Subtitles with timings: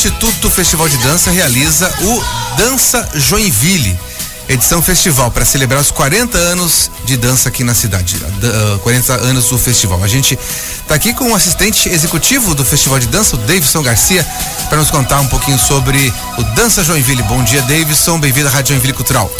[0.00, 2.24] Instituto Festival de Dança realiza o
[2.56, 3.98] Dança Joinville
[4.48, 8.16] edição festival para celebrar os 40 anos de dança aqui na cidade.
[8.16, 10.02] Uh, 40 anos do festival.
[10.02, 10.38] A gente
[10.80, 14.26] está aqui com o assistente executivo do Festival de Dança, o Davidson Garcia,
[14.70, 17.22] para nos contar um pouquinho sobre o Dança Joinville.
[17.24, 18.18] Bom dia, Davidson.
[18.18, 19.30] Bem-vindo à Rádio Joinville Cultural.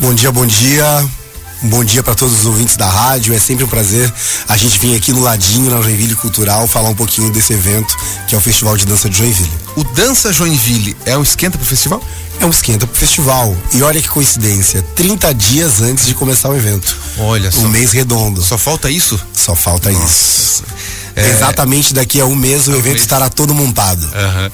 [0.00, 1.21] Bom dia, bom dia.
[1.64, 3.32] Bom dia para todos os ouvintes da rádio.
[3.32, 4.12] É sempre um prazer
[4.48, 8.34] a gente vir aqui no ladinho, na Joinville Cultural, falar um pouquinho desse evento que
[8.34, 9.52] é o Festival de Dança de Joinville.
[9.76, 12.02] O Dança Joinville é um esquenta pro festival?
[12.40, 13.56] É um esquenta pro festival.
[13.72, 16.96] E olha que coincidência, 30 dias antes de começar o evento.
[17.18, 17.60] Olha só.
[17.60, 18.42] Um mês redondo.
[18.42, 19.20] Só falta isso?
[19.32, 20.04] Só falta Nossa.
[20.04, 20.64] isso.
[21.14, 21.30] É...
[21.30, 23.02] Exatamente daqui a um mês o um evento mês.
[23.02, 24.02] estará todo montado.
[24.02, 24.50] Uhum.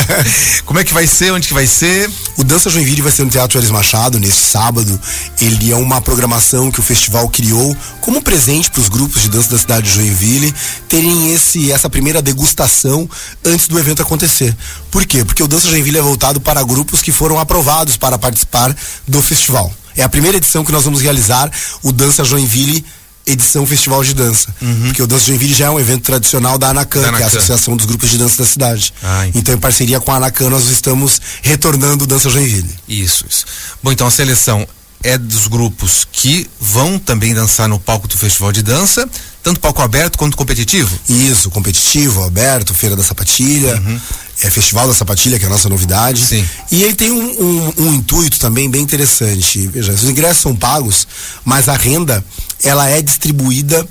[0.64, 1.32] Como é que vai ser?
[1.32, 2.10] Onde que vai ser?
[2.36, 4.98] O Dança Joinville vai ser no Teatro Elis Machado neste sábado.
[5.40, 9.50] Ele é uma programação que o festival criou como presente para os grupos de dança
[9.50, 10.54] da cidade de Joinville
[10.88, 13.08] terem esse essa primeira degustação
[13.44, 14.56] antes do evento acontecer.
[14.90, 15.24] Por quê?
[15.24, 18.74] Porque o Dança Joinville é voltado para grupos que foram aprovados para participar
[19.06, 19.72] do festival.
[19.96, 21.50] É a primeira edição que nós vamos realizar
[21.82, 22.84] o Dança Joinville
[23.26, 24.54] edição Festival de Dança.
[24.60, 24.82] Uhum.
[24.86, 27.28] Porque o Dança Joinville já é um evento tradicional da Anacan, da que é a
[27.28, 28.92] Associação dos Grupos de Dança da cidade.
[29.02, 32.74] Ah, então, em parceria com a Anacan, nós estamos retornando o Dança Joinville.
[32.88, 33.44] Isso, isso.
[33.82, 34.66] Bom, então a seleção
[35.02, 39.08] é dos grupos que vão também dançar no palco do Festival de Dança,
[39.42, 40.98] tanto palco aberto quanto competitivo?
[41.08, 43.98] Isso, competitivo, aberto, Feira da Sapatilha, uhum.
[44.42, 46.20] é Festival da Sapatilha, que é a nossa novidade.
[46.26, 46.44] Sim.
[46.70, 49.66] E ele tem um, um, um intuito também bem interessante.
[49.68, 51.06] Veja, os ingressos são pagos,
[51.44, 52.22] mas a renda
[52.62, 53.86] ela é distribuída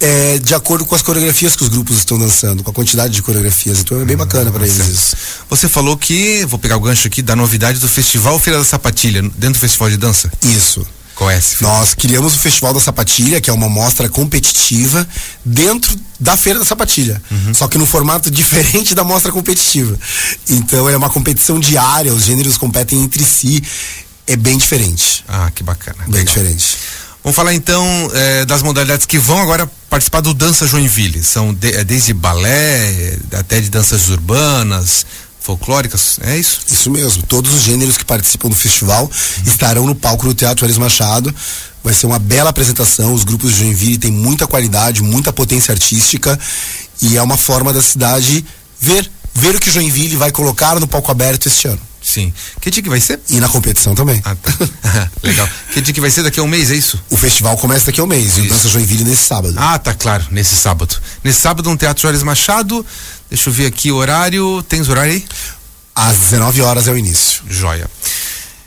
[0.00, 3.22] é, de acordo com as coreografias que os grupos estão dançando, com a quantidade de
[3.22, 3.80] coreografias.
[3.80, 5.16] Então é bem bacana para eles isso.
[5.48, 9.22] Você falou que, vou pegar o gancho aqui, da novidade do Festival Feira da Sapatilha,
[9.22, 10.30] dentro do Festival de Dança.
[10.42, 10.86] Isso.
[11.14, 11.62] Qual é esse?
[11.62, 15.06] Nós criamos o Festival da Sapatilha, que é uma mostra competitiva
[15.44, 17.22] dentro da Feira da Sapatilha.
[17.30, 17.54] Uhum.
[17.54, 19.96] Só que no formato diferente da mostra competitiva.
[20.48, 23.62] Então é uma competição diária, os gêneros competem entre si.
[24.26, 25.24] É bem diferente.
[25.28, 25.98] Ah, que bacana.
[26.06, 26.34] Bem Legal.
[26.34, 26.76] diferente.
[27.24, 31.24] Vamos falar então eh, das modalidades que vão agora participar do Dança Joinville.
[31.24, 35.06] São de, é desde balé, até de danças urbanas,
[35.40, 36.60] folclóricas, é isso?
[36.70, 37.22] Isso mesmo.
[37.22, 39.42] Todos os gêneros que participam do festival uhum.
[39.46, 41.34] estarão no palco do Teatro Ares Machado.
[41.82, 43.14] Vai ser uma bela apresentação.
[43.14, 46.38] Os grupos de Joinville têm muita qualidade, muita potência artística
[47.00, 48.44] e é uma forma da cidade
[48.78, 51.80] ver ver o que Joinville vai colocar no palco aberto este ano.
[52.04, 52.32] Sim.
[52.60, 53.18] Que dia que vai ser?
[53.30, 54.20] E na competição também.
[54.24, 54.52] Ah, tá.
[55.22, 55.48] Legal.
[55.72, 57.02] Que dia que vai ser daqui a um mês, é isso?
[57.08, 58.32] O festival começa daqui a um mês.
[58.32, 58.40] Isso.
[58.40, 59.54] E o Dança Joinville nesse sábado.
[59.56, 60.94] Ah, tá claro, nesse sábado.
[61.24, 62.84] Nesse sábado, no Teatro Jorge Machado.
[63.30, 64.62] Deixa eu ver aqui o horário.
[64.68, 65.24] Tens horário aí?
[65.94, 67.42] Às 19 horas é o início.
[67.48, 67.88] Joia.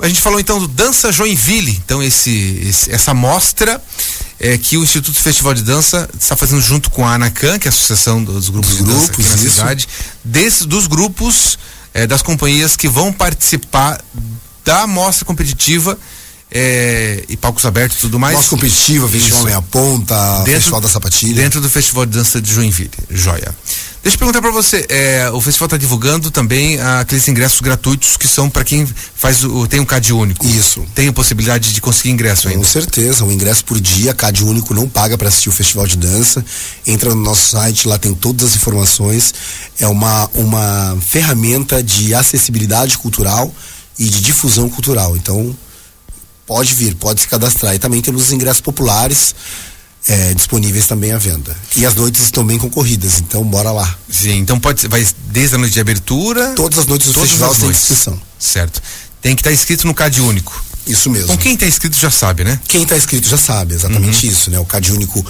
[0.00, 1.72] A gente falou então do Dança Joinville.
[1.84, 3.82] Então, esse, esse essa mostra
[4.40, 7.70] é, que o Instituto Festival de Dança está fazendo junto com a ANACAN, que é
[7.70, 9.56] a Associação dos Grupos dos de Dança grupos, aqui na isso.
[9.56, 9.88] cidade,
[10.24, 11.58] desses, dos grupos
[11.92, 14.00] é, das companhias que vão participar
[14.64, 15.98] da mostra competitiva
[16.50, 18.36] é, e palcos abertos e tudo mais.
[18.36, 21.42] Mostra competitiva, Festival Meia Ponta, dentro, Festival da Sapatilha.
[21.42, 22.90] Dentro do Festival de Dança de Joinville.
[23.10, 23.54] Joia.
[24.02, 28.28] Deixa eu perguntar para você, é, o festival está divulgando também aqueles ingressos gratuitos que
[28.28, 30.46] são para quem faz o tem um CAD único.
[30.46, 30.86] Isso.
[30.94, 32.60] Tem a possibilidade de conseguir ingresso ainda?
[32.60, 35.96] Com certeza, um ingresso por dia, CAD único não paga para assistir o festival de
[35.96, 36.44] dança.
[36.86, 39.34] Entra no nosso site, lá tem todas as informações.
[39.80, 43.52] É uma uma ferramenta de acessibilidade cultural
[43.98, 45.16] e de difusão cultural.
[45.16, 45.54] Então,
[46.46, 47.74] pode vir, pode se cadastrar.
[47.74, 49.34] E também temos os ingressos populares
[50.08, 51.54] é, disponíveis também à venda.
[51.76, 53.96] E as noites estão bem concorridas, então bora lá.
[54.10, 56.54] Sim, então pode vai desde a noite de abertura.
[56.54, 58.20] Todas as noites do todas festival têm inscrição.
[58.38, 58.82] Certo.
[59.20, 60.64] Tem que estar tá inscrito no CAD único.
[60.86, 61.28] Isso mesmo.
[61.28, 62.58] Com quem está inscrito já sabe, né?
[62.66, 64.32] Quem está inscrito já sabe, exatamente uhum.
[64.32, 64.58] isso, né?
[64.58, 65.24] O CAD único,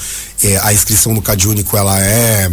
[0.45, 2.49] é, a inscrição no CAD único ela é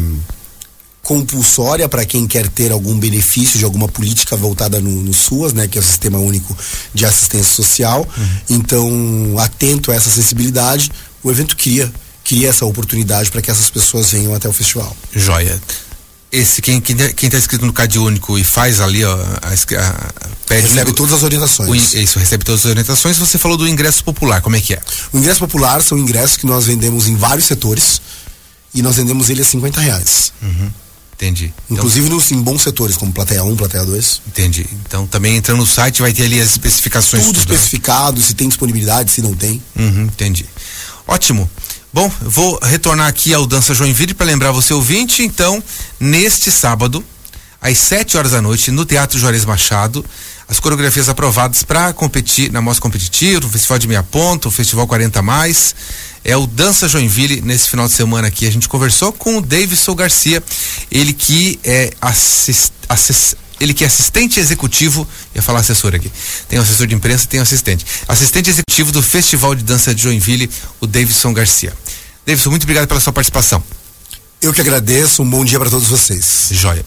[1.03, 5.68] compulsória para quem quer ter algum benefício de alguma política voltada no, no, SUAS, né,
[5.68, 6.58] que é o Sistema Único
[6.96, 8.08] de Assistência Social.
[8.18, 8.28] Uhum.
[8.50, 10.91] Então, atento a essa acessibilidade,
[11.22, 11.94] o evento cria
[12.25, 14.96] cria essa oportunidade para que essas pessoas venham até o festival.
[15.16, 15.62] Joia.
[16.31, 16.97] Esse quem quem
[17.28, 21.23] está inscrito no CAD único e faz ali ó, a, a, pede recebe todas as
[21.23, 21.70] orientações.
[21.70, 23.17] O, isso recebe todas as orientações.
[23.17, 24.82] Você falou do ingresso popular, como é que é?
[25.14, 28.02] O ingresso popular são ingressos que nós vendemos em vários setores
[28.73, 30.34] e nós vendemos ele a 50 reais.
[30.41, 30.72] Uhum.
[31.14, 31.53] Entendi.
[31.66, 34.22] Então Inclusive então, nos, em bons setores, como plateia 1, plateia 2.
[34.28, 34.66] Entendi.
[34.85, 37.23] Então também entrando no site vai ter ali as especificações.
[37.23, 37.55] Tudo, tudo né?
[37.55, 39.61] especificado, se tem disponibilidade, se não tem.
[39.78, 40.46] Uhum, entendi.
[41.08, 41.50] Ótimo.
[41.96, 45.64] Bom, vou retornar aqui ao Dança Joinville para lembrar você ouvinte, então,
[45.97, 47.02] neste sábado,
[47.62, 50.03] às 7 horas da noite, no Teatro Juarez Machado,
[50.46, 54.86] as coreografias aprovadas para competir na mostra competitiva, no Festival de Meia Ponta, o Festival
[54.86, 55.74] 40 Mais,
[56.22, 58.46] é o Dança Joinville nesse final de semana aqui.
[58.46, 60.44] A gente conversou com o Davidson Garcia,
[60.91, 66.12] ele que é assist, assist, ele que é assistente executivo, ia falar assessor aqui.
[66.50, 67.86] Tem um assessor de imprensa e tem um assistente.
[68.06, 70.50] Assistente executivo do Festival de Dança de Joinville,
[70.82, 71.74] o Davidson Garcia.
[72.26, 73.64] Davidson, muito obrigado pela sua participação.
[74.42, 76.50] Eu que agradeço, um bom dia para todos vocês.
[76.52, 76.84] Joia.